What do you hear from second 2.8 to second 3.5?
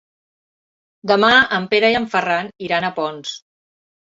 a Ponts.